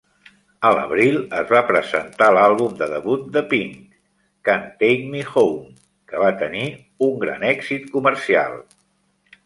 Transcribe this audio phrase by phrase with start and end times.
[0.67, 3.77] A l'abril, es va presentar l'àlbum de debut de Pink,
[4.49, 5.71] "Can't Take Me Home",
[6.11, 6.67] que va tenir
[7.11, 8.63] un gran èxit comercial.